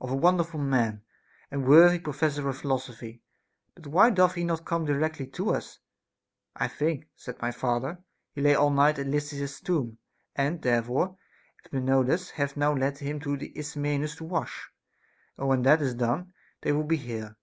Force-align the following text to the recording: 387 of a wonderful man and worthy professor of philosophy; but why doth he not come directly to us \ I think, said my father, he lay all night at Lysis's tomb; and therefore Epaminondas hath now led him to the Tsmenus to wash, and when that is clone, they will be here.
387 0.00 0.08
of 0.08 0.18
a 0.18 0.20
wonderful 0.20 0.58
man 0.58 1.00
and 1.48 1.64
worthy 1.64 2.00
professor 2.00 2.48
of 2.48 2.58
philosophy; 2.58 3.22
but 3.76 3.86
why 3.86 4.10
doth 4.10 4.34
he 4.34 4.42
not 4.42 4.64
come 4.64 4.84
directly 4.84 5.28
to 5.28 5.50
us 5.54 5.78
\ 6.18 6.26
I 6.56 6.66
think, 6.66 7.06
said 7.14 7.40
my 7.40 7.52
father, 7.52 7.98
he 8.34 8.40
lay 8.40 8.56
all 8.56 8.70
night 8.70 8.98
at 8.98 9.06
Lysis's 9.06 9.60
tomb; 9.60 9.98
and 10.34 10.60
therefore 10.60 11.16
Epaminondas 11.64 12.30
hath 12.30 12.56
now 12.56 12.72
led 12.74 12.98
him 12.98 13.20
to 13.20 13.36
the 13.36 13.52
Tsmenus 13.56 14.16
to 14.16 14.24
wash, 14.24 14.72
and 15.38 15.46
when 15.46 15.62
that 15.62 15.80
is 15.80 15.94
clone, 15.94 16.32
they 16.62 16.72
will 16.72 16.82
be 16.82 16.96
here. 16.96 17.36